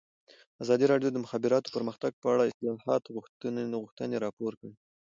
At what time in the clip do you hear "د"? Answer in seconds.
1.11-1.13, 1.17-1.23, 2.43-2.47